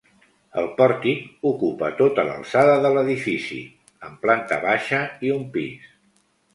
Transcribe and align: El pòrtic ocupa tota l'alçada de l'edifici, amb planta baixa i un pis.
El 0.61 0.69
pòrtic 0.79 1.45
ocupa 1.49 1.91
tota 2.01 2.25
l'alçada 2.31 2.75
de 2.87 2.93
l'edifici, 2.97 3.61
amb 4.09 4.21
planta 4.27 4.61
baixa 4.69 5.07
i 5.31 5.37
un 5.41 5.49
pis. 5.59 5.91